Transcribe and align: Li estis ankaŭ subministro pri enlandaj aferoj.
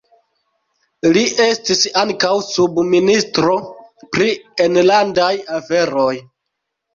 Li 1.17 1.21
estis 1.43 1.83
ankaŭ 2.03 2.31
subministro 2.47 3.59
pri 4.17 4.31
enlandaj 4.67 5.31
aferoj. 5.61 6.11